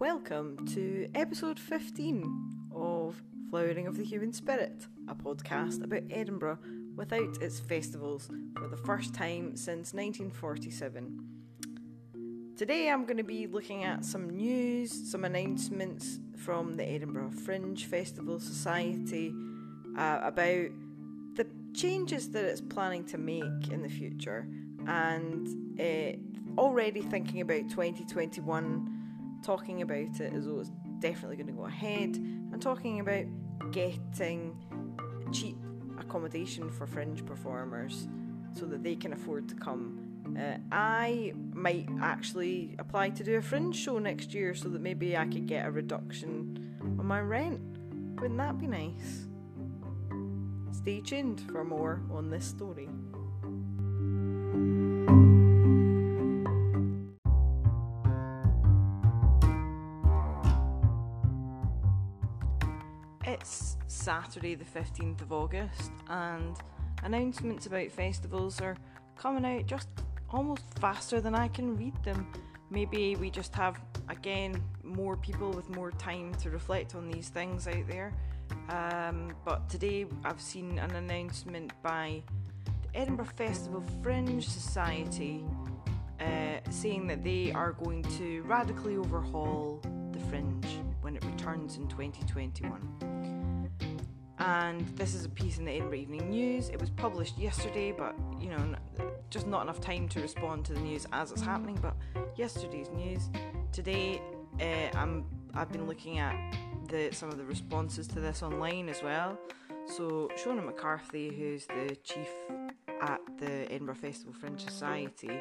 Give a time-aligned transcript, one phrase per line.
[0.00, 6.58] Welcome to episode 15 of Flowering of the Human Spirit, a podcast about Edinburgh
[6.96, 8.28] without its festivals
[8.58, 11.20] for the first time since 1947.
[12.56, 17.84] Today I'm going to be looking at some news, some announcements from the Edinburgh Fringe
[17.84, 19.32] Festival Society
[19.96, 20.70] uh, about
[21.74, 24.46] changes that it's planning to make in the future
[24.86, 28.94] and uh, already thinking about 2021
[29.44, 33.24] talking about it as though it's definitely going to go ahead, and talking about
[33.72, 34.56] getting
[35.32, 35.56] cheap
[35.98, 38.08] accommodation for fringe performers
[38.54, 40.00] so that they can afford to come.
[40.38, 45.16] Uh, I might actually apply to do a fringe show next year so that maybe
[45.16, 47.60] I could get a reduction on my rent.
[48.20, 49.26] Wouldn't that be nice?
[50.84, 52.90] Stay tuned for more on this story.
[63.24, 66.54] It's Saturday, the 15th of August, and
[67.02, 68.76] announcements about festivals are
[69.16, 69.88] coming out just
[70.28, 72.30] almost faster than I can read them.
[72.68, 77.66] Maybe we just have, again, more people with more time to reflect on these things
[77.66, 78.12] out there.
[78.68, 82.22] Um, but today I've seen an announcement by
[82.64, 85.44] the Edinburgh Festival Fringe Society
[86.20, 86.24] uh,
[86.70, 89.80] saying that they are going to radically overhaul
[90.12, 93.24] the Fringe when it returns in 2021
[94.38, 96.68] and this is a piece in the Edinburgh Evening News.
[96.68, 98.74] It was published yesterday, but you know,
[99.30, 101.78] just not enough time to respond to the news as it's happening.
[101.80, 101.96] But
[102.36, 103.30] yesterday's news,
[103.72, 104.20] today,
[104.60, 106.34] uh, I'm I've been looking at
[106.94, 109.36] the some of the responses to this online as well.
[109.86, 112.30] So Shona McCarthy, who's the chief
[113.02, 115.40] at the Edinburgh Festival Fringe Society,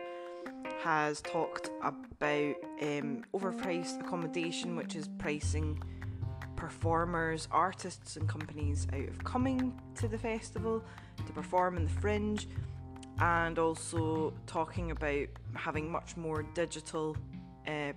[0.82, 5.82] has talked about um, overpriced accommodation, which is pricing
[6.56, 10.84] performers, artists, and companies out of coming to the festival
[11.26, 12.48] to perform in the fringe,
[13.20, 17.16] and also talking about having much more digital
[17.68, 17.94] uh,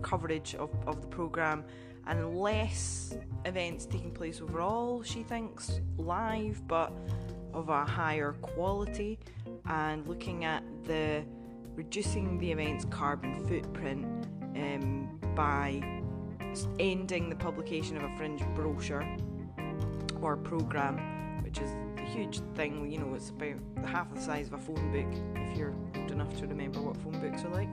[0.00, 1.64] coverage of, of the programme
[2.06, 3.14] and less
[3.44, 6.92] events taking place overall, she thinks, live, but
[7.54, 9.18] of a higher quality,
[9.66, 11.24] and looking at the
[11.74, 14.04] reducing the event's carbon footprint
[14.56, 15.82] um, by
[16.78, 19.06] ending the publication of a fringe brochure
[20.20, 22.90] or program, which is a huge thing.
[22.90, 26.36] You know, it's about half the size of a phone book if you're old enough
[26.38, 27.68] to remember what phone books are like,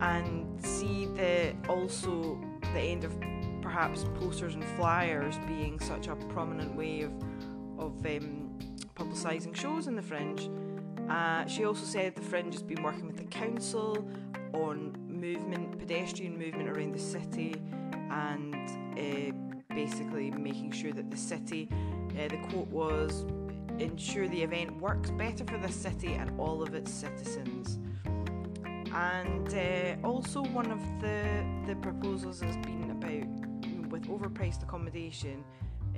[0.00, 2.38] and see the also
[2.74, 3.14] the end of
[3.74, 7.12] perhaps posters and flyers being such a prominent way of
[7.76, 8.56] of um,
[8.94, 10.48] publicising shows in the fringe.
[11.10, 14.08] Uh, she also said the fringe has been working with the council
[14.52, 17.56] on movement, pedestrian movement around the city,
[18.12, 18.54] and
[18.96, 23.26] uh, basically making sure that the city, uh, the quote was,
[23.80, 27.80] ensure the event works better for the city and all of its citizens.
[28.94, 32.83] And uh, also, one of the, the proposals has been
[34.06, 35.44] overpriced accommodation,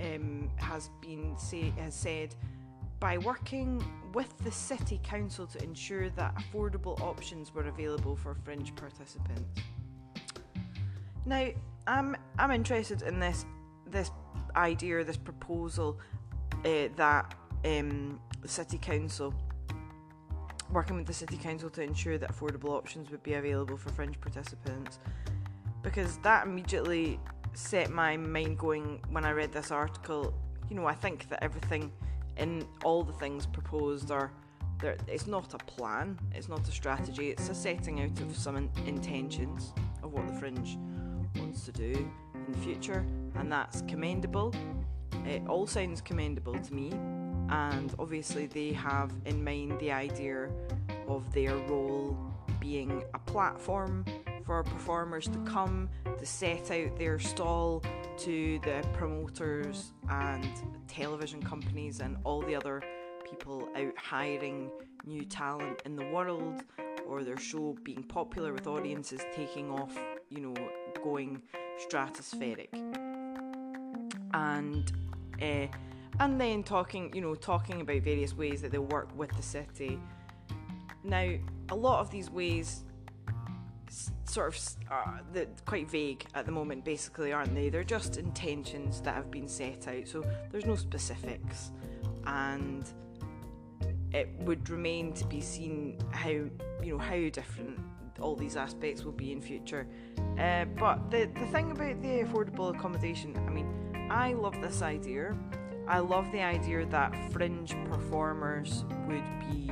[0.01, 2.35] um, has been say, has said
[2.99, 3.85] by working
[4.15, 9.61] with the city council to ensure that affordable options were available for fringe participants.
[11.25, 11.49] Now,
[11.87, 13.45] I'm I'm interested in this
[13.87, 14.11] this
[14.55, 15.99] idea, this proposal
[16.65, 17.35] uh, that
[17.65, 19.35] um, the city council
[20.73, 24.21] working with the city council to ensure that affordable options would be available for fringe
[24.21, 24.99] participants
[25.83, 27.21] because that immediately
[27.57, 30.35] set my mind going when I read this article.
[30.69, 31.91] You know, I think that everything
[32.37, 34.31] in all the things proposed are
[34.81, 34.97] there.
[35.07, 36.19] It's not a plan.
[36.35, 37.31] It's not a strategy.
[37.31, 39.73] It's a setting out of some in- intentions
[40.03, 40.79] of what the fringe
[41.37, 43.05] wants to do in the future,
[43.37, 44.55] and that's commendable.
[45.25, 46.93] It all sounds commendable to me,
[47.49, 50.51] and obviously, they have in mind the idea
[51.09, 52.17] of their role
[52.61, 54.05] being a platform
[54.47, 55.89] for performers to come
[56.19, 57.83] to set out their stall
[58.17, 60.49] to the promoters and
[60.87, 62.81] television companies and all the other
[63.29, 64.71] people out hiring
[65.05, 66.63] new talent in the world
[67.09, 69.97] or their show being popular with audiences taking off,
[70.31, 70.55] you know,
[71.03, 71.43] going
[71.89, 72.69] stratospheric.
[74.33, 74.93] And
[75.43, 75.67] uh,
[76.19, 80.01] and then talking, you know, talking about various ways that they work with the city.
[81.05, 81.31] Now,
[81.69, 82.85] a lot of these ways
[84.25, 87.69] sort of uh, quite vague at the moment, basically, aren't they?
[87.69, 91.73] They're just intentions that have been set out, so there's no specifics.
[92.27, 92.89] And
[94.13, 96.51] it would remain to be seen how you
[96.83, 97.79] know how different
[98.21, 99.87] all these aspects will be in future.
[100.39, 105.37] Uh, but the the thing about the affordable accommodation, I mean, I love this idea.
[105.89, 109.71] I love the idea that fringe performers would be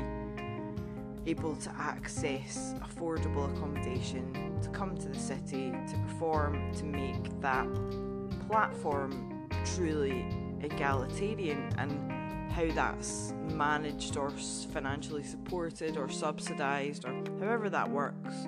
[1.26, 7.68] able to access affordable accommodation, to come to the city, to perform, to make that
[8.48, 10.26] platform truly
[10.62, 14.30] egalitarian and how that's managed or
[14.72, 18.46] financially supported or subsidised or however that works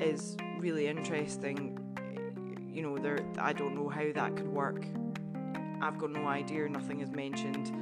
[0.00, 1.78] is really interesting.
[2.72, 4.86] You know, there I don't know how that could work.
[5.80, 6.68] I've got no idea.
[6.68, 7.72] Nothing is mentioned,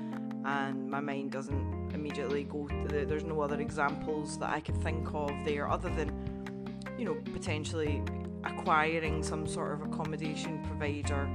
[0.45, 2.69] and my mind doesn't immediately go.
[2.89, 6.11] The, there's no other examples that I could think of there other than,
[6.99, 8.03] you know, potentially
[8.45, 11.29] acquiring some sort of accommodation provider.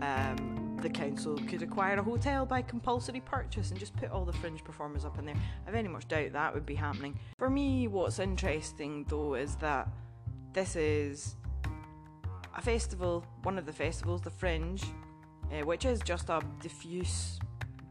[0.00, 4.32] Um, the council could acquire a hotel by compulsory purchase and just put all the
[4.32, 5.36] fringe performers up in there.
[5.66, 7.18] I very much doubt that would be happening.
[7.38, 9.88] For me, what's interesting though is that
[10.54, 11.36] this is
[12.56, 14.82] a festival, one of the festivals, the Fringe,
[15.52, 17.38] uh, which is just a diffuse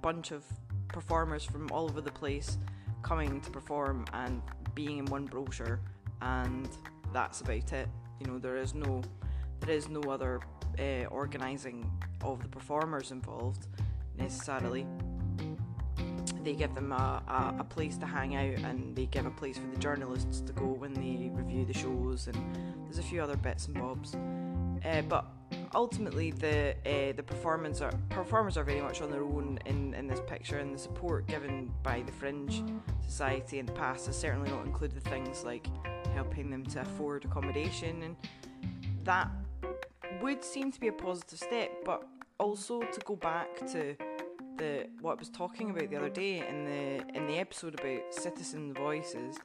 [0.02, 0.44] bunch of
[0.90, 2.58] performers from all over the place
[3.02, 4.42] coming to perform and
[4.76, 5.80] being in one brochure,
[6.22, 6.70] and
[7.14, 7.88] that's about it.
[8.20, 9.02] You know, there is no,
[9.62, 10.42] there is no other
[10.78, 11.90] uh, organising
[12.22, 13.68] of the performers involved
[14.18, 14.86] necessarily.
[16.44, 19.58] They give them a, a, a, place to hang out and they give a place
[19.58, 22.38] for the journalists to go when they review the shows, and
[22.86, 24.16] there's a few other bits and bobs.
[24.16, 25.26] Uh, but
[25.76, 30.08] ultimately, the uh, the performers are performers are very much on their own in, in
[30.08, 32.64] this picture, and the support given by the Fringe
[33.02, 35.68] Society in the past has certainly not included things like
[36.14, 38.16] helping them to afford accommodation, and
[39.04, 39.30] that
[40.22, 42.08] would seem to be a positive step, but
[42.40, 43.96] also to go back to
[44.58, 48.14] the what I was talking about the other day in the in the episode about
[48.14, 49.38] citizen voices,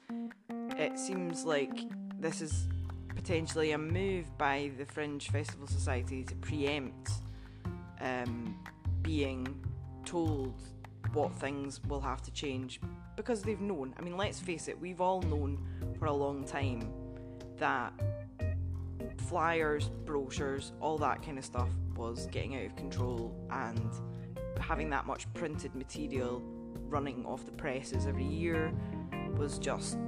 [0.76, 1.78] it seems like
[2.18, 2.68] this is
[3.14, 7.10] potentially a move by the Fringe Festival Society to preempt
[8.00, 8.56] um,
[9.02, 9.46] being
[10.04, 10.54] told
[11.12, 12.80] what things will have to change
[13.16, 13.94] because they've known.
[13.98, 15.58] I mean, let's face it, we've all known
[15.98, 16.92] for a long time
[17.58, 17.92] that
[19.28, 23.90] flyers, brochures, all that kind of stuff was getting out of control and
[24.60, 26.42] having that much printed material
[26.88, 28.72] running off the presses every year
[29.36, 29.98] was just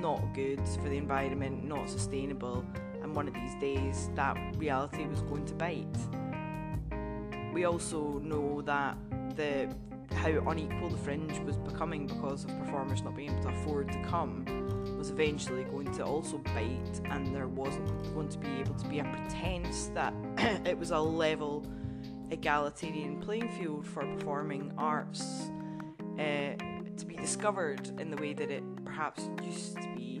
[0.00, 2.64] not good for the environment, not sustainable,
[3.02, 5.86] and one of these days that reality was going to bite.
[7.52, 8.96] We also know that
[9.36, 9.74] the
[10.16, 14.02] how unequal the fringe was becoming because of performers not being able to afford to
[14.04, 14.44] come
[14.98, 18.98] was eventually going to also bite, and there wasn't going to be able to be
[18.98, 20.12] a pretense that
[20.66, 21.64] it was a level,
[22.30, 25.50] egalitarian playing field for performing arts
[26.18, 26.52] uh,
[26.96, 30.20] to be discovered in the way that it perhaps used to be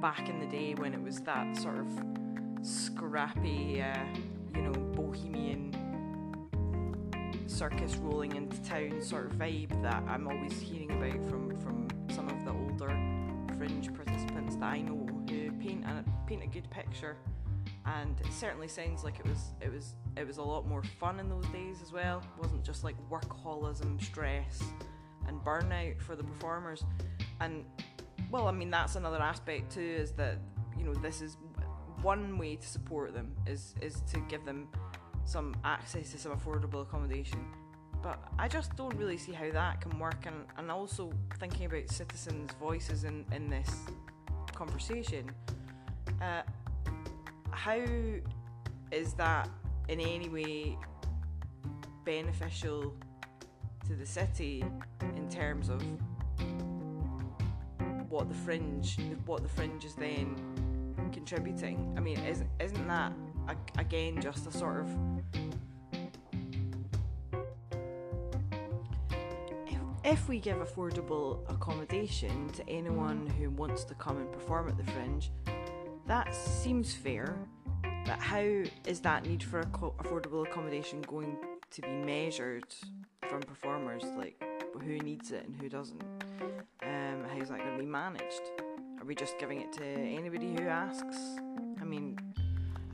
[0.00, 1.86] back in the day when it was that sort of
[2.62, 4.04] scrappy, uh,
[4.54, 5.70] you know, bohemian
[7.46, 12.26] circus rolling into town sort of vibe that I'm always hearing about from, from some
[12.30, 12.88] of the older
[13.58, 17.18] fringe participants that I know who paint a paint a good picture
[17.84, 21.20] and it certainly sounds like it was it was it was a lot more fun
[21.20, 22.22] in those days as well.
[22.36, 24.62] It wasn't just like workaholism, stress
[25.26, 26.84] and burnout for the performers.
[27.40, 27.64] And
[28.30, 30.38] well, I mean that's another aspect too is that
[30.78, 31.36] you know this is
[32.02, 34.68] one way to support them is is to give them
[35.24, 37.44] some access to some affordable accommodation.
[38.02, 40.26] But I just don't really see how that can work.
[40.26, 43.70] And, and also thinking about citizens' voices in, in this
[44.56, 45.30] conversation,
[46.20, 46.42] uh,
[47.52, 47.80] how
[48.90, 49.48] is that
[49.88, 50.76] in any way
[52.04, 52.94] beneficial
[53.86, 54.64] to the city
[55.16, 55.82] in terms of
[58.08, 60.36] what the fringe, what the fringe is then
[61.12, 61.94] contributing?
[61.96, 63.12] I mean, isn't isn't that
[63.78, 64.90] again just a sort of
[70.04, 74.84] if we give affordable accommodation to anyone who wants to come and perform at the
[74.92, 75.30] fringe
[76.06, 77.36] that seems fair
[78.04, 78.40] but how
[78.86, 81.36] is that need for affordable accommodation going
[81.70, 82.74] to be measured
[83.32, 84.42] from performers like
[84.84, 86.02] who needs it and who doesn't
[86.82, 88.42] um, how's that going to be managed
[89.00, 91.16] are we just giving it to anybody who asks
[91.80, 92.18] i mean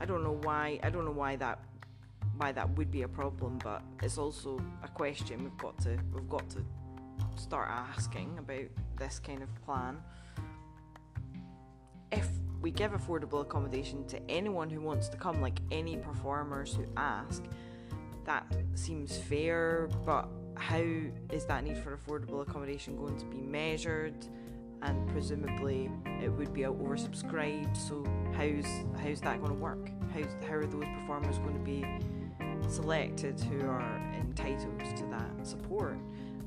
[0.01, 0.79] I don't know why.
[0.81, 1.59] I don't know why that
[2.37, 6.29] why that would be a problem, but it's also a question we've got to we've
[6.29, 6.65] got to
[7.35, 8.65] start asking about
[8.97, 9.97] this kind of plan.
[12.11, 12.27] If
[12.61, 17.43] we give affordable accommodation to anyone who wants to come, like any performers who ask,
[18.29, 18.45] that
[18.75, 20.83] seems fair, but how
[21.31, 24.13] is that need for affordable accommodation going to be measured?
[24.83, 25.89] And presumably
[26.21, 27.75] it would be oversubscribed.
[27.75, 28.05] So
[28.37, 29.89] how's how's that going to work?
[30.13, 31.83] How's how are those performers going to be
[32.69, 35.97] selected who are entitled to that support?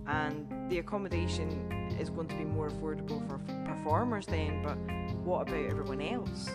[0.06, 1.50] And the accommodation
[1.98, 4.78] is going to be more affordable for performers then, but
[5.24, 6.48] what about everyone else?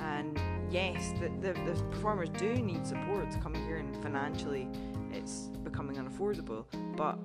[0.00, 0.40] And
[0.72, 4.68] yes, the, the, the performers do need support to come here, and financially
[5.12, 6.64] it's becoming unaffordable.
[6.96, 7.18] But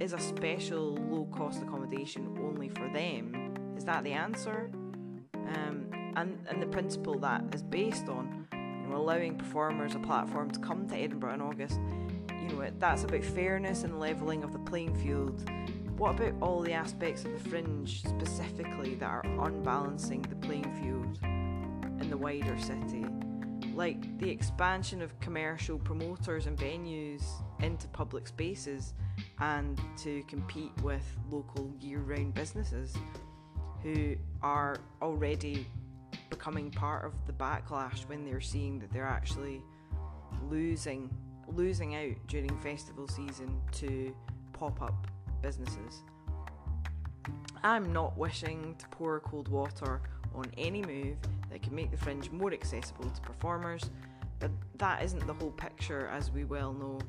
[0.00, 3.54] is a special low cost accommodation only for them?
[3.76, 4.70] Is that the answer?
[5.34, 5.86] Um,
[6.16, 10.60] and, and the principle that is based on you know, allowing performers a platform to
[10.60, 11.80] come to Edinburgh in August,
[12.30, 15.48] you know, that's about fairness and levelling of the playing field.
[15.96, 21.18] What about all the aspects of the fringe specifically that are unbalancing the playing field
[22.08, 23.04] in the wider city?
[23.74, 27.22] Like the expansion of commercial promoters and venues
[27.60, 28.94] into public spaces
[29.40, 32.96] and to compete with local year round businesses
[33.82, 35.66] who are already
[36.30, 39.60] becoming part of the backlash when they're seeing that they're actually
[40.48, 41.10] losing
[41.46, 44.14] losing out during festival season to
[44.52, 45.06] pop-up
[45.42, 46.02] businesses.
[47.62, 50.02] I'm not wishing to pour cold water
[50.34, 51.16] on any move
[51.50, 53.90] that could make the fringe more accessible to performers,
[54.38, 57.00] but that isn't the whole picture as we well know.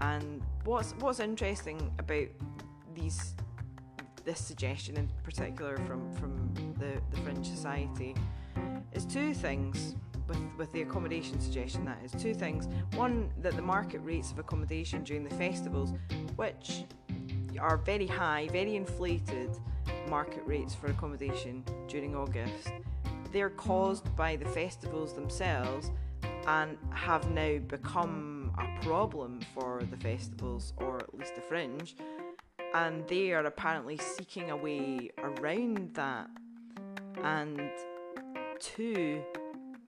[0.00, 2.28] And what's what's interesting about
[2.94, 3.34] these
[4.24, 8.14] this suggestion in particular from, from the, the Fringe Society
[8.92, 9.96] is two things
[10.28, 12.68] with, with the accommodation suggestion that is two things.
[12.94, 15.92] One, that the market rates of accommodation during the festivals,
[16.36, 16.84] which
[17.58, 19.50] are very high, very inflated
[20.08, 22.72] market rates for accommodation during August,
[23.32, 25.90] they're caused by the festivals themselves
[26.46, 31.94] and have now become a problem for the festivals or at least the fringe
[32.74, 36.28] and they are apparently seeking a way around that.
[37.22, 37.70] And
[38.58, 39.22] two,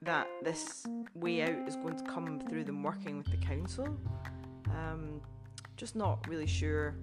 [0.01, 0.85] that this
[1.15, 3.87] way out is going to come through them working with the council.
[4.67, 5.21] Um,
[5.77, 6.95] just not really sure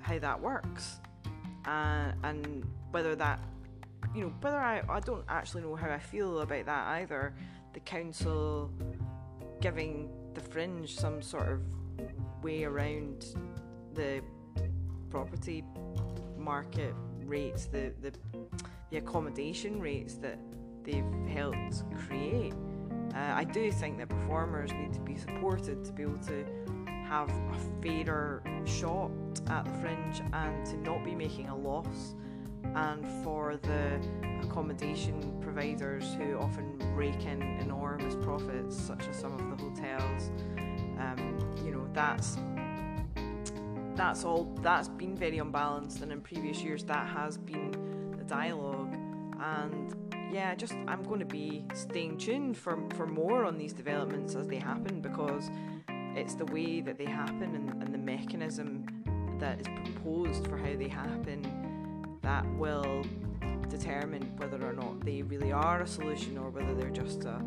[0.00, 1.00] how that works,
[1.66, 3.40] uh, and whether that,
[4.14, 7.34] you know, whether I I don't actually know how I feel about that either.
[7.72, 8.70] The council
[9.60, 11.60] giving the fringe some sort of
[12.42, 13.26] way around
[13.94, 14.22] the
[15.10, 15.64] property
[16.38, 16.94] market
[17.24, 18.12] rates, the, the,
[18.90, 20.38] the accommodation rates that
[20.84, 22.54] they've helped create.
[23.14, 26.44] Uh, I do think that performers need to be supported to be able to
[27.08, 29.10] have a fairer shot
[29.48, 32.14] at the fringe and to not be making a loss,
[32.74, 34.00] and for the
[34.42, 40.30] accommodation providers who often rake in enormous profits, such as some of the hotels.
[40.98, 42.38] Um, you know, that's
[43.96, 47.70] that's all that's been very unbalanced and in previous years that has been
[48.18, 48.94] the dialogue
[49.40, 49.94] and
[50.30, 54.46] yeah just i'm going to be staying tuned for, for more on these developments as
[54.46, 55.50] they happen because
[56.16, 58.86] it's the way that they happen and, and the mechanism
[59.38, 63.04] that is proposed for how they happen that will
[63.68, 67.40] determine whether or not they really are a solution or whether they're just a,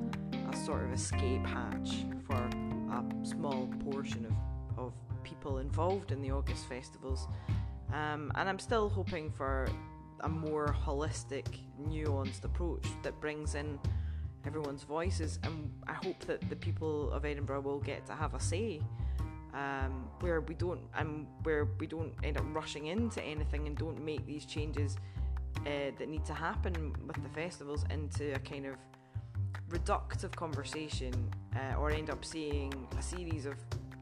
[0.52, 4.34] a sort of escape hatch for a small portion of
[4.80, 7.28] of people involved in the August festivals.
[7.94, 9.68] Um, and I'm still hoping for
[10.22, 13.80] a more holistic, nuanced approach that brings in
[14.46, 15.40] everyone's voices.
[15.44, 18.82] And I hope that the people of Edinburgh will get to have a say.
[19.52, 23.76] Um, where we don't and um, where we don't end up rushing into anything and
[23.76, 24.96] don't make these changes
[25.66, 28.76] uh, that need to happen with the festivals into a kind of
[29.70, 31.14] reductive conversation
[31.56, 33.56] uh, or end up seeing a series of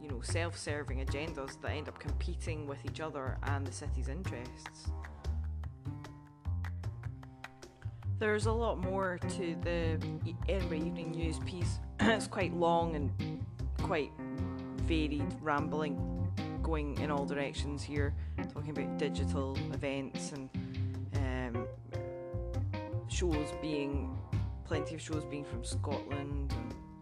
[0.07, 4.89] you know, self-serving agendas that end up competing with each other and the city's interests.
[8.19, 9.99] There's a lot more to the
[10.49, 11.79] Edinburgh Evening News piece.
[11.99, 13.11] it's quite long and
[13.83, 14.11] quite
[14.85, 16.27] varied, rambling,
[16.63, 18.15] going in all directions here,
[18.51, 20.49] talking about digital events and
[21.15, 21.67] um,
[23.07, 24.17] shows being
[24.65, 26.55] plenty of shows being from Scotland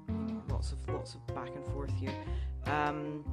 [0.09, 2.13] and lots of lots of back and forth here.
[2.65, 3.23] Um,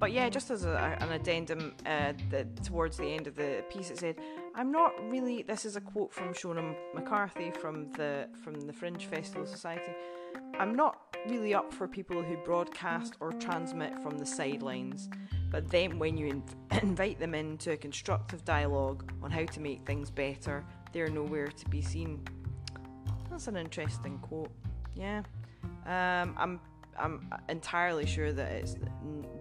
[0.00, 3.90] but yeah, just as a, an addendum uh, the, towards the end of the piece,
[3.90, 4.16] it said,
[4.54, 9.04] "I'm not really." This is a quote from Shona McCarthy from the from the Fringe
[9.04, 9.92] Festival Society.
[10.58, 15.10] I'm not really up for people who broadcast or transmit from the sidelines,
[15.50, 16.42] but then when you
[16.82, 21.68] invite them into a constructive dialogue on how to make things better, they're nowhere to
[21.68, 22.26] be seen.
[23.30, 24.50] That's an interesting quote.
[24.94, 25.22] Yeah,
[25.84, 26.60] um, I'm
[26.98, 28.76] I'm entirely sure that it's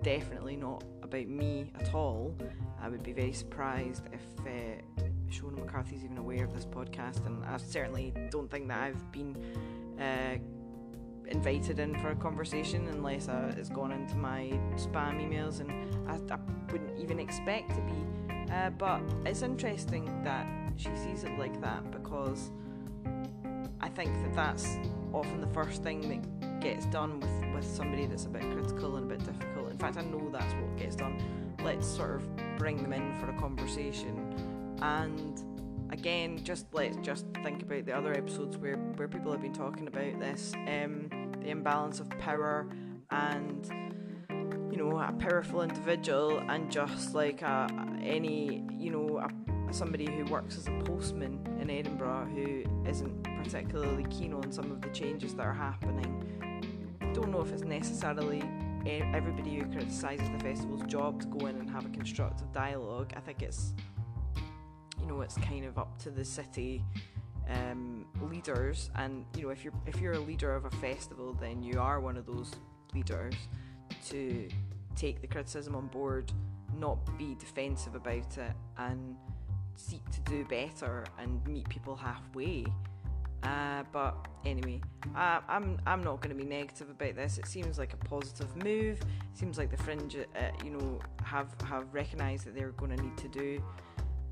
[0.03, 2.35] definitely not about me at all.
[2.81, 7.43] I would be very surprised if uh, Shona McCarthy's even aware of this podcast, and
[7.45, 9.35] I certainly don't think that I've been
[9.99, 10.37] uh,
[11.27, 15.71] invited in for a conversation unless uh, it's gone into my spam emails, and
[16.09, 16.39] I, I
[16.71, 18.51] wouldn't even expect to be.
[18.51, 22.51] Uh, but it's interesting that she sees it like that because
[23.81, 24.77] I think that that's
[25.13, 29.11] often the first thing that gets done with, with somebody that's a bit critical and
[29.11, 29.69] a bit difficult.
[29.69, 31.55] In fact, I know that's what gets done.
[31.63, 34.77] Let's sort of bring them in for a conversation.
[34.81, 35.43] And
[35.91, 39.87] again, just let's just think about the other episodes where, where people have been talking
[39.87, 41.09] about this um,
[41.41, 42.69] the imbalance of power
[43.11, 43.69] and
[44.71, 47.67] you know a powerful individual and just like a,
[48.01, 54.05] any you know a somebody who works as a postman in Edinburgh who isn't particularly
[54.09, 56.39] keen on some of the changes that are happening.
[57.19, 58.41] Don't know if it's necessarily
[58.85, 63.11] everybody who criticises the festival's job to go in and have a constructive dialogue.
[63.13, 63.73] I think it's,
[64.97, 66.81] you know, it's kind of up to the city
[67.49, 71.61] um, leaders, and you know, if you're if you're a leader of a festival, then
[71.61, 72.53] you are one of those
[72.93, 73.33] leaders
[74.07, 74.47] to
[74.95, 76.31] take the criticism on board,
[76.77, 79.17] not be defensive about it, and
[79.75, 82.63] seek to do better and meet people halfway.
[83.43, 84.81] Uh, but anyway,
[85.15, 87.38] uh, I'm I'm not going to be negative about this.
[87.38, 89.00] It seems like a positive move.
[89.00, 93.01] It seems like the fringe, uh, you know, have have recognised that they're going to
[93.01, 93.63] need to do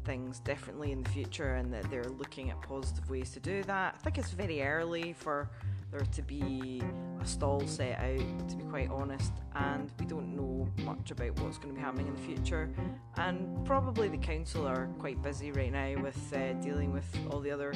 [0.06, 3.96] things differently in the future, and that they're looking at positive ways to do that.
[3.98, 5.50] I think it's very early for
[5.92, 6.82] there to be
[7.22, 11.58] a stall set out, to be quite honest, and we don't know much about what's
[11.58, 12.70] going to be happening in the future.
[13.16, 17.52] And probably the council are quite busy right now with uh, dealing with all the
[17.52, 17.74] other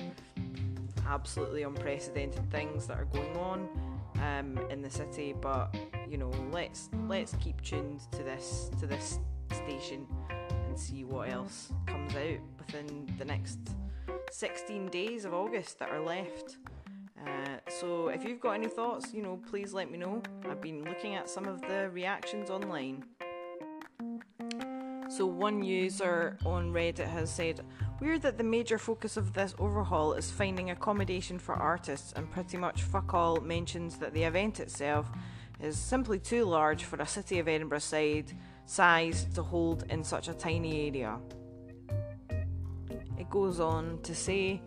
[1.11, 3.69] absolutely unprecedented things that are going on
[4.21, 5.35] um, in the city.
[5.39, 5.75] But
[6.09, 9.19] you know, let's let's keep tuned to this to this
[9.51, 10.07] station
[10.67, 13.59] and see what else comes out within the next
[14.31, 16.57] 16 days of August that are left.
[17.21, 20.23] Uh, so if you've got any thoughts, you know, please let me know.
[20.49, 23.03] I've been looking at some of the reactions online.
[25.09, 27.59] So one user on Reddit has said,
[28.01, 32.57] Weird that the major focus of this overhaul is finding accommodation for artists, and pretty
[32.57, 35.07] much fuck all mentions that the event itself
[35.59, 38.35] is simply too large for a city of Edinburgh side
[38.65, 41.19] size to hold in such a tiny area.
[43.19, 44.63] It goes on to say,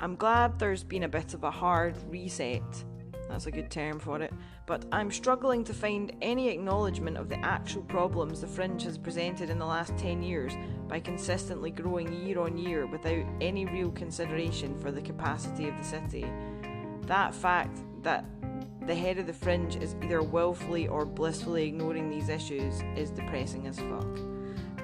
[0.00, 2.62] I'm glad there's been a bit of a hard reset.
[3.28, 4.32] That's a good term for it.
[4.64, 9.50] But I'm struggling to find any acknowledgement of the actual problems the Fringe has presented
[9.50, 10.54] in the last 10 years
[10.88, 15.84] by consistently growing year on year without any real consideration for the capacity of the
[15.84, 16.26] city.
[17.02, 18.24] That fact that
[18.86, 23.66] the head of the Fringe is either willfully or blissfully ignoring these issues is depressing
[23.66, 24.06] as fuck.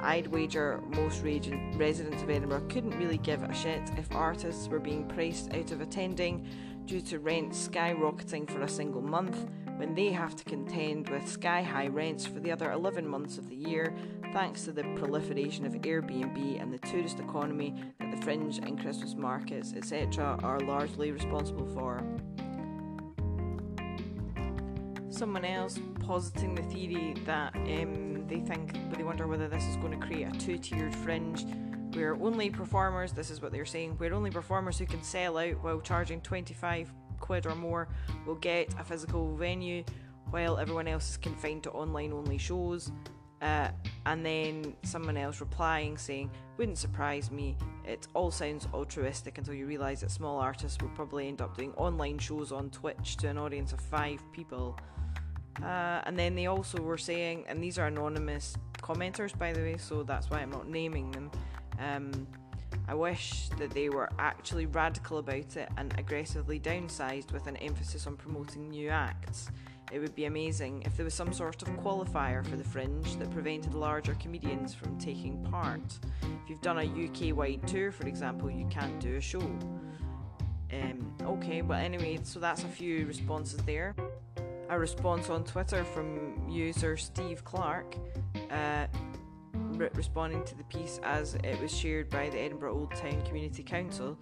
[0.03, 5.09] I'd wager most residents of Edinburgh couldn't really give a shit if artists were being
[5.09, 6.47] priced out of attending
[6.85, 11.63] due to rents skyrocketing for a single month when they have to contend with sky
[11.63, 13.95] high rents for the other 11 months of the year
[14.33, 19.15] thanks to the proliferation of Airbnb and the tourist economy that the fringe and Christmas
[19.15, 22.03] markets, etc., are largely responsible for.
[25.09, 29.77] Someone else positing the theory that um, they think, but they wonder whether this is
[29.77, 31.47] going to create a two tiered fringe
[31.95, 35.63] where only performers, this is what they're saying, where only performers who can sell out
[35.63, 36.93] while charging 25
[37.25, 37.89] quid or more
[38.27, 39.83] will get a physical venue,
[40.31, 42.93] while everyone else is confined to online only shows.
[43.41, 43.69] Uh,
[44.07, 47.57] and then someone else replying saying, Wouldn't surprise me,
[47.87, 51.73] it all sounds altruistic until you realise that small artists will probably end up doing
[51.75, 54.79] online shows on Twitch to an audience of five people.
[55.63, 59.77] Uh, and then they also were saying, and these are anonymous commenters by the way,
[59.79, 61.31] so that's why I'm not naming them.
[61.79, 62.27] Um,
[62.87, 68.07] I wish that they were actually radical about it and aggressively downsized with an emphasis
[68.07, 69.49] on promoting new acts.
[69.93, 73.31] It would be amazing if there was some sort of qualifier for the fringe that
[73.31, 75.99] prevented larger comedians from taking part.
[76.23, 79.41] If you've done a UK wide tour, for example, you can't do a show.
[80.73, 83.95] Um, okay, well, anyway, so that's a few responses there
[84.69, 87.97] a response on Twitter from user Steve Clark,
[88.51, 88.87] uh,
[89.79, 93.63] re- responding to the piece as it was shared by the Edinburgh Old Town Community
[93.63, 94.19] Council.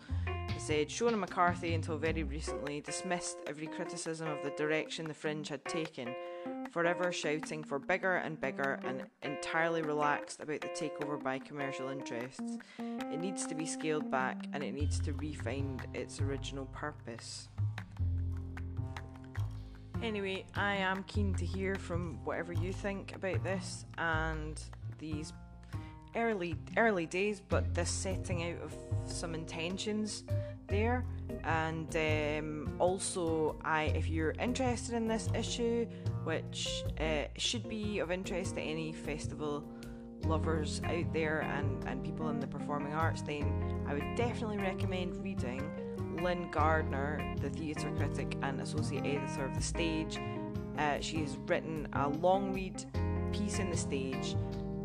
[0.58, 5.64] Said Shona McCarthy, until very recently, dismissed every criticism of the direction the Fringe had
[5.64, 6.14] taken,
[6.70, 12.58] forever shouting for bigger and bigger and entirely relaxed about the takeover by commercial interests.
[12.78, 17.48] It needs to be scaled back and it needs to refine its original purpose
[20.02, 24.60] Anyway, I am keen to hear from whatever you think about this and
[24.98, 25.32] these
[26.16, 28.74] early early days, but this setting out of
[29.06, 30.24] some intentions
[30.68, 31.04] there.
[31.44, 35.86] And um, also, I if you're interested in this issue,
[36.24, 39.64] which uh, should be of interest to any festival
[40.24, 45.22] lovers out there and, and people in the performing arts, then I would definitely recommend
[45.22, 45.68] reading
[46.22, 50.20] Lyn Gardner, the theatre critic and associate editor of The Stage.
[50.78, 52.84] Uh, she has written a long read
[53.32, 54.36] piece in The Stage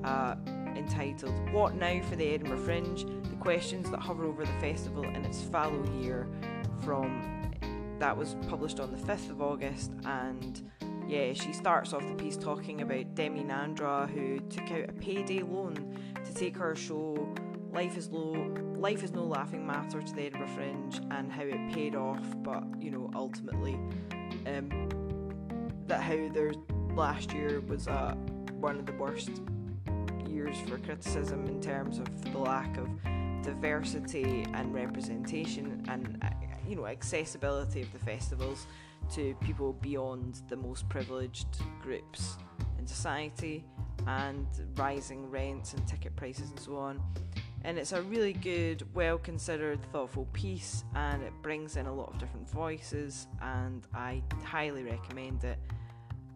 [0.04, 0.36] uh,
[0.78, 3.06] entitled What Now for the Edinburgh Fringe?
[3.30, 6.28] The Questions That Hover Over the Festival in its Fallow Year
[6.84, 7.52] from
[8.00, 10.70] that was published on the 5th of August and
[11.08, 15.42] yeah, she starts off the piece talking about Demi Nandhra, who took out a payday
[15.42, 17.16] loan to take her show
[17.72, 18.34] Life is Low,
[18.76, 22.64] Life is No Laughing Matter to the Edinburgh Fringe, and how it paid off, but
[22.80, 23.76] you know, ultimately,
[24.46, 24.90] um,
[25.88, 26.54] that how their
[26.96, 28.16] last year was uh,
[28.60, 29.42] one of the worst
[30.56, 32.88] for criticism in terms of the lack of
[33.44, 36.30] diversity and representation and uh,
[36.66, 38.66] you know accessibility of the festivals
[39.14, 41.48] to people beyond the most privileged
[41.82, 42.38] groups
[42.80, 43.66] in society
[44.08, 47.02] and rising rents and ticket prices and so on.
[47.66, 52.14] And it's a really good, well considered, thoughtful piece, and it brings in a lot
[52.14, 55.58] of different voices, and I highly recommend it.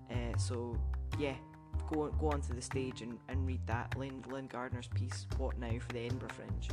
[0.09, 0.75] Uh, so,
[1.17, 1.35] yeah,
[1.91, 5.71] go go onto the stage and, and read that Lyn, Lyn Gardner's piece, What Now
[5.79, 6.69] for the Edinburgh Fringe.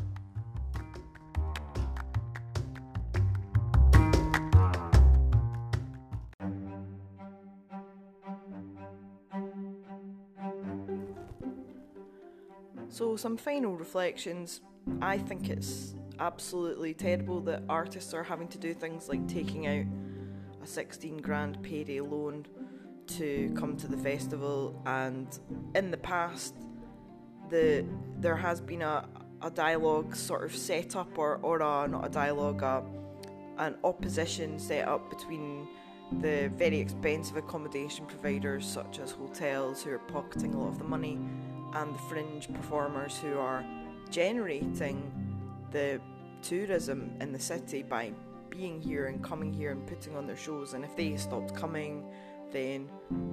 [12.90, 14.60] So, some final reflections.
[15.02, 19.84] I think it's absolutely terrible that artists are having to do things like taking out
[20.62, 22.44] a 16 grand payday loan
[23.08, 25.38] to come to the festival, and
[25.74, 26.54] in the past,
[27.50, 27.84] the
[28.18, 29.08] there has been a,
[29.42, 32.84] a dialogue sort of set up, or, or a, not a dialogue, a,
[33.58, 35.66] an opposition set up between
[36.20, 40.84] the very expensive accommodation providers such as hotels who are pocketing a lot of the
[40.84, 41.18] money
[41.74, 43.64] and the fringe performers who are
[44.10, 45.12] generating
[45.70, 46.00] the
[46.40, 48.12] tourism in the city by
[48.48, 50.72] being here and coming here and putting on their shows.
[50.72, 52.04] And if they stopped coming,
[52.52, 52.88] then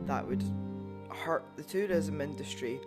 [0.06, 0.44] that would
[1.10, 2.80] hurt the tourism industry.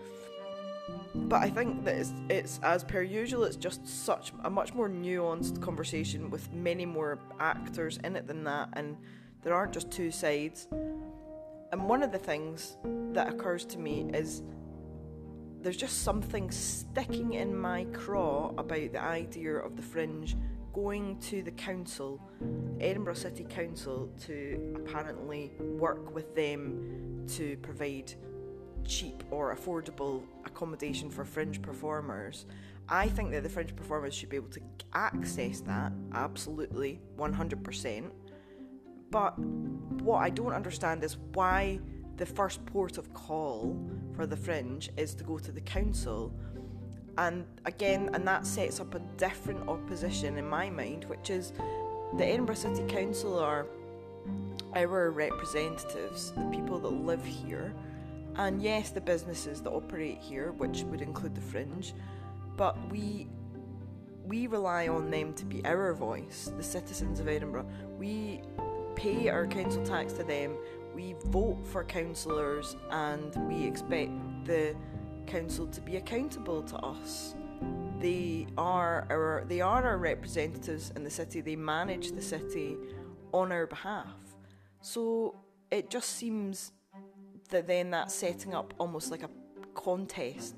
[1.14, 4.88] But I think that it's, it's as per usual, it's just such a much more
[4.88, 8.96] nuanced conversation with many more actors in it than that, and
[9.42, 10.68] there aren't just two sides.
[11.72, 12.78] And one of the things
[13.12, 14.42] that occurs to me is
[15.60, 20.36] there's just something sticking in my craw about the idea of the fringe
[20.82, 22.20] going to the council,
[22.80, 28.14] Edinburgh City Council, to apparently work with them to provide
[28.86, 32.46] cheap or affordable accommodation for fringe performers.
[32.88, 34.60] I think that the fringe performers should be able to
[34.94, 38.10] access that, absolutely, 100%.
[39.10, 41.80] But what I don't understand is why
[42.18, 43.76] the first port of call
[44.14, 46.32] for the fringe is to go to the council.
[47.18, 51.52] And again, and that sets up a different opposition in my mind, which is
[52.16, 53.66] the Edinburgh City Council are
[54.76, 57.74] our representatives, the people that live here,
[58.36, 61.92] and yes, the businesses that operate here, which would include the fringe,
[62.56, 63.28] but we
[64.24, 67.66] we rely on them to be our voice, the citizens of Edinburgh.
[67.98, 68.42] We
[68.94, 70.56] pay our council tax to them
[70.98, 74.10] we vote for councillors and we expect
[74.44, 74.74] the
[75.28, 77.34] council to be accountable to us.
[78.00, 81.40] They are our they are our representatives in the city.
[81.40, 82.76] They manage the city
[83.32, 84.14] on our behalf.
[84.80, 85.36] So
[85.70, 86.72] it just seems
[87.50, 89.30] that then that's setting up almost like a
[89.74, 90.56] contest,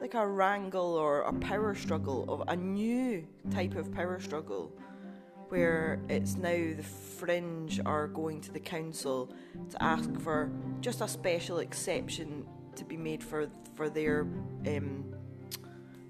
[0.00, 4.72] like a wrangle or a power struggle of a new type of power struggle
[5.48, 9.30] where it's now the fringe are going to the council
[9.68, 14.22] to ask for just a special exception to be made for for their
[14.66, 15.04] um,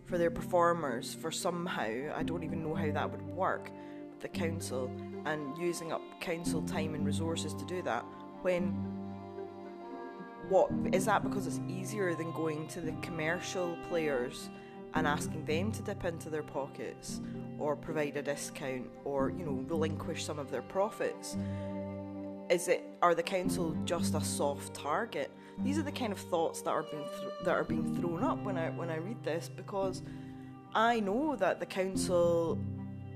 [0.07, 3.71] for their performers for somehow I don't even know how that would work
[4.11, 4.91] with the council
[5.25, 8.05] and using up council time and resources to do that
[8.43, 8.93] when
[10.49, 14.51] what is that because it's easier than going to the commercial players
[14.95, 17.21] and asking them to dip into their pockets
[17.59, 21.37] or provide a discount or you know relinquish some of their profits?
[22.51, 26.63] Is it are the council just a soft target these are the kind of thoughts
[26.63, 29.51] that are being th- that are being thrown up when I when I read this
[29.55, 30.03] because
[30.75, 32.59] I know that the council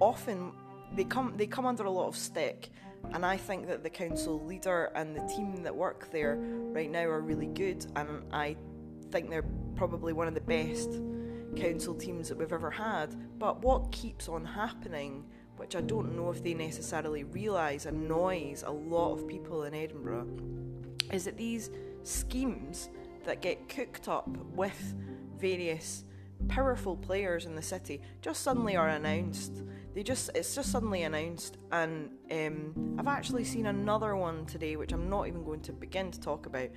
[0.00, 0.52] often
[0.94, 2.70] they come they come under a lot of stick
[3.12, 7.04] and I think that the council leader and the team that work there right now
[7.04, 8.56] are really good, and I
[9.10, 9.44] think they're
[9.76, 11.00] probably one of the best
[11.56, 13.14] council teams that we've ever had.
[13.38, 15.24] But what keeps on happening,
[15.56, 20.28] which I don't know if they necessarily realise annoys a lot of people in Edinburgh,
[21.12, 21.70] is that these
[22.06, 22.88] schemes
[23.24, 24.94] that get cooked up with
[25.38, 26.04] various
[26.48, 29.62] powerful players in the city just suddenly are announced.
[29.94, 34.92] They just it's just suddenly announced, and um, I've actually seen another one today, which
[34.92, 36.68] I'm not even going to begin to talk about,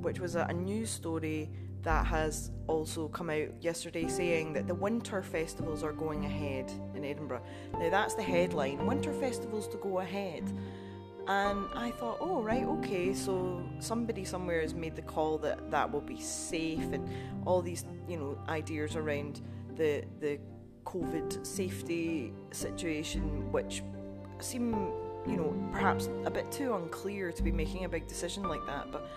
[0.00, 1.50] which was a, a news story
[1.82, 7.04] that has also come out yesterday saying that the winter festivals are going ahead in
[7.04, 7.42] Edinburgh.
[7.74, 10.50] Now that's the headline: winter festivals to go ahead.
[11.28, 15.90] And I thought, oh, right, okay, so somebody somewhere has made the call that that
[15.90, 17.08] will be safe and
[17.46, 19.40] all these, you know, ideas around
[19.76, 20.38] the, the
[20.84, 23.82] COVID safety situation, which
[24.40, 24.72] seem,
[25.26, 28.90] you know, perhaps a bit too unclear to be making a big decision like that.
[28.90, 29.08] But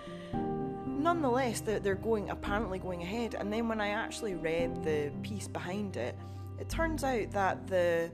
[0.86, 3.36] nonetheless, they're, going, apparently going ahead.
[3.36, 6.16] And then when I actually read the piece behind it,
[6.60, 8.12] it turns out that the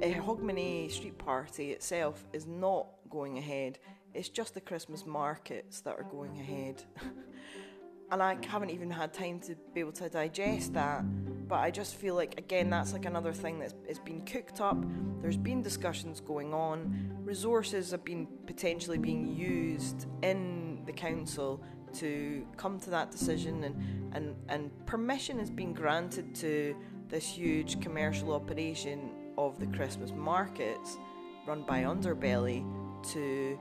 [0.00, 3.78] Hogmanay Street Party itself is not going ahead.
[4.14, 6.82] It's just the Christmas markets that are going ahead.
[8.10, 11.04] and I haven't even had time to be able to digest that.
[11.48, 14.76] But I just feel like, again, that's like another thing that's been cooked up.
[15.20, 17.12] There's been discussions going on.
[17.24, 21.62] Resources have been potentially being used in the council
[21.94, 26.76] to come to that decision, and, and, and permission has been granted to
[27.08, 30.98] this huge commercial operation of the Christmas markets
[31.46, 32.64] run by Underbelly
[33.12, 33.58] to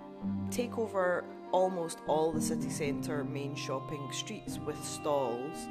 [0.52, 5.68] take over almost all the city centre main shopping streets with stalls.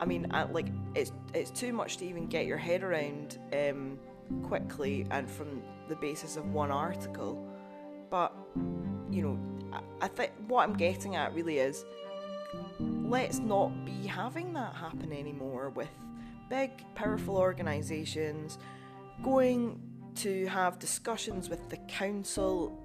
[0.00, 3.98] I mean, like it's it's too much to even get your head around um,
[4.42, 7.46] quickly and from the basis of one article.
[8.10, 8.32] But
[9.10, 9.38] you know,
[9.72, 11.84] I, I think what I'm getting at really is
[12.80, 15.88] let's not be having that happen anymore with
[16.48, 18.58] big, powerful organisations
[19.22, 19.80] going
[20.16, 22.78] to have discussions with the council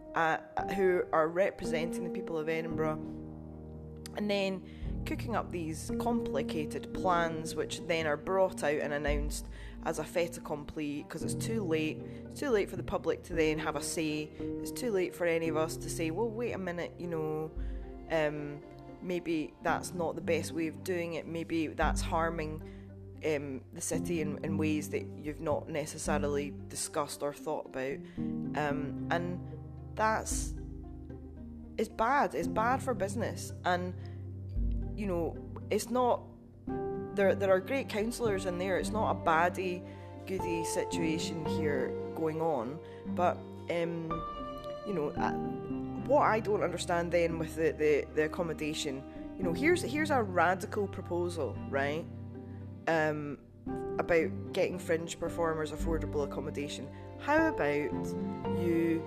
[0.75, 2.99] who are representing the people of Edinburgh,
[4.15, 4.62] and then
[5.06, 9.47] cooking up these complicated plans, which then are brought out and announced
[9.86, 12.01] as a fait accompli because it's too late.
[12.30, 14.30] It's too late for the public to then have a say.
[14.62, 17.51] It's too late for any of us to say, well, wait a minute, you know,
[18.12, 18.60] um,
[19.01, 21.25] maybe that's not the best way of doing it.
[21.25, 22.62] Maybe that's harming
[23.25, 27.97] um, the city in, in ways that you've not necessarily discussed or thought about.
[28.17, 29.39] Um, and
[29.97, 30.53] that's
[31.77, 32.33] it's bad.
[32.33, 33.51] It's bad for business.
[33.65, 33.93] And
[34.95, 35.38] you know,
[35.69, 36.21] it's not
[37.15, 38.77] there there are great councillors in there.
[38.77, 39.81] It's not a baddie
[40.25, 42.79] goody situation here going on.
[43.07, 43.38] But
[43.69, 44.10] um,
[44.88, 45.10] you know,
[46.07, 49.03] what I don't understand then with the, the, the accommodation,
[49.38, 52.05] you know, here's here's a radical proposal, right?
[52.88, 53.38] um,
[53.99, 56.88] about getting fringe performers affordable accommodation.
[57.19, 57.91] How about
[58.60, 59.03] you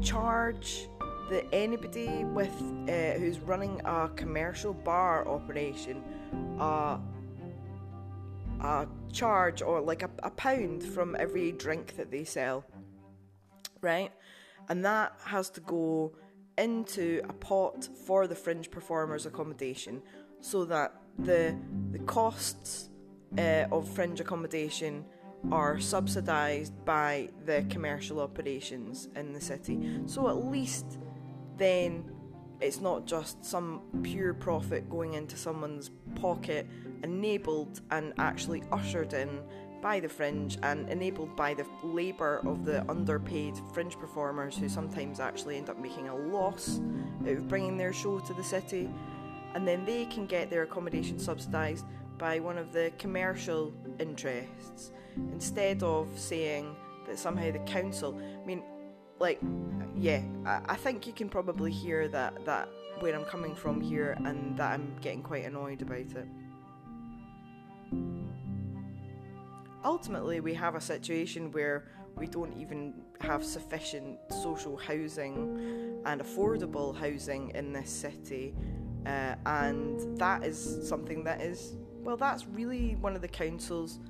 [0.00, 0.88] charge
[1.28, 2.54] the anybody with
[2.88, 6.02] uh, who's running a commercial bar operation
[6.58, 6.98] a
[8.60, 12.64] a charge or like a, a pound from every drink that they sell,
[13.80, 14.10] right?
[14.68, 16.12] And that has to go
[16.56, 20.02] into a pot for the fringe performers accommodation
[20.40, 21.56] so that the
[21.92, 22.90] the costs
[23.36, 25.04] uh, of fringe accommodation
[25.52, 30.00] are subsidised by the commercial operations in the city.
[30.06, 30.98] So at least
[31.56, 32.10] then
[32.60, 36.66] it's not just some pure profit going into someone's pocket,
[37.04, 39.40] enabled and actually ushered in
[39.80, 45.20] by the fringe and enabled by the labour of the underpaid fringe performers who sometimes
[45.20, 46.80] actually end up making a loss
[47.22, 48.90] out of bringing their show to the city
[49.54, 51.84] and then they can get their accommodation subsidised
[52.18, 54.92] by one of the commercial interests
[55.32, 56.74] instead of saying
[57.06, 58.18] that somehow the council.
[58.42, 58.62] I mean,
[59.18, 59.40] like,
[59.96, 62.68] yeah, I, I think you can probably hear that that
[63.00, 66.28] where I'm coming from here, and that I'm getting quite annoyed about it.
[69.84, 71.84] Ultimately, we have a situation where
[72.16, 78.54] we don't even have sufficient social housing and affordable housing in this city
[79.06, 81.76] uh, and that is something that is,
[82.08, 84.00] well, that's really one of the council's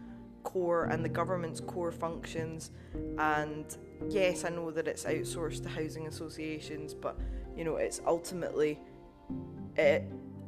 [0.45, 2.71] core and the government's core functions.
[3.19, 3.77] And
[4.09, 7.19] yes, I know that it's outsourced to housing associations, but
[7.57, 8.79] you know, it's ultimately
[9.77, 9.99] uh,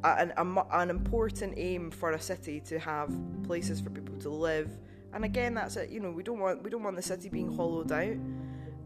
[0.05, 0.31] an,
[0.71, 4.69] an important aim for a city to have places for people to live.
[5.13, 5.89] And again, that's it.
[5.89, 8.15] You know, we don't want we don't want the city being hollowed out.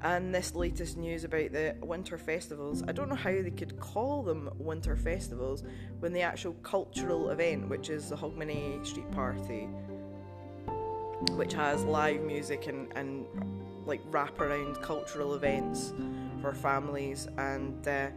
[0.01, 2.83] And this latest news about the winter festivals.
[2.87, 5.63] I don't know how they could call them winter festivals
[5.99, 9.67] when the actual cultural event, which is the Hogmanay Street Party,
[11.31, 13.25] which has live music and, and
[13.85, 15.93] like wraparound cultural events
[16.41, 18.07] for families and uh,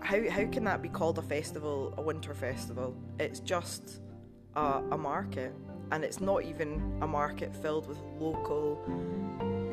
[0.00, 4.00] how, how can that be called a festival a winter festival it's just
[4.56, 5.54] a, a market
[5.90, 8.80] and it's not even a market filled with local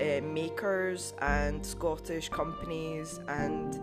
[0.01, 3.75] uh, makers and Scottish companies and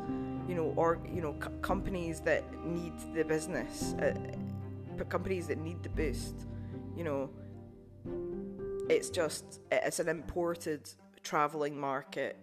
[0.48, 4.14] you know or you know companies that need the business uh,
[5.08, 6.46] companies that need the boost
[6.96, 7.30] you know.
[8.88, 10.88] It's just it's an imported
[11.24, 12.36] traveling market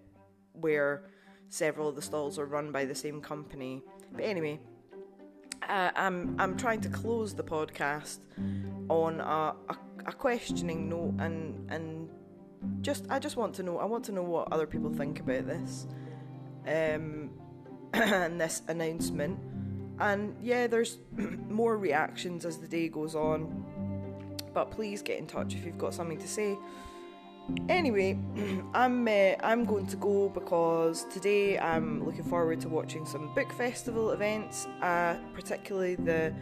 [0.51, 1.03] where
[1.47, 3.81] several of the stalls are run by the same company.
[4.11, 4.59] But anyway
[5.69, 8.19] uh, I'm I'm trying to close the podcast
[8.89, 12.09] on a, a, a questioning note and and
[12.81, 15.47] just I just want to know I want to know what other people think about
[15.47, 15.87] this
[16.67, 17.31] um,
[17.93, 19.39] and this announcement.
[19.99, 20.99] And yeah there's
[21.49, 23.65] more reactions as the day goes on.
[24.53, 26.57] But please get in touch if you've got something to say.
[27.69, 28.17] Anyway
[28.73, 33.51] I'm uh, I'm going to go because today I'm looking forward to watching some book
[33.53, 36.33] festival events uh, particularly the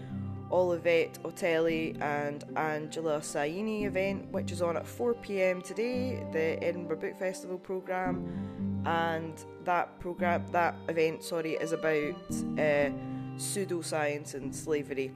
[0.51, 6.97] Olivette Otele and Angela Saini event, which is on at 4 pm today, the Edinburgh
[6.97, 8.83] Book Festival programme.
[8.85, 9.33] And
[9.63, 12.15] that program, that event, sorry, is about
[12.57, 12.89] uh,
[13.37, 15.11] pseudoscience and slavery,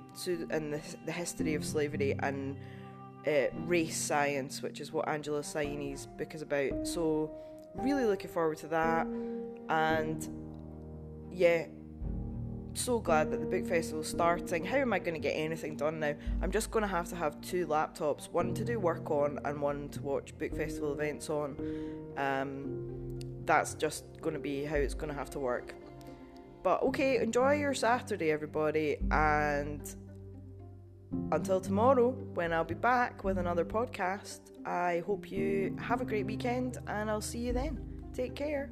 [0.52, 2.56] and the, the history of slavery and
[3.28, 6.88] uh, race science, which is what Angela Saini's book is about.
[6.88, 7.32] So,
[7.76, 9.08] really looking forward to that.
[9.69, 10.30] And
[11.32, 11.65] yeah,
[12.76, 14.66] so glad that the book festival is starting.
[14.66, 16.14] How am I going to get anything done now?
[16.42, 19.62] I'm just going to have to have two laptops, one to do work on and
[19.62, 21.58] one to watch book festival events on.
[22.18, 25.76] Um, that's just going to be how it's going to have to work.
[26.64, 29.96] But okay, enjoy your Saturday, everybody, and
[31.32, 36.26] until tomorrow when I'll be back with another podcast, I hope you have a great
[36.26, 37.80] weekend and I'll see you then.
[38.14, 38.72] Take care.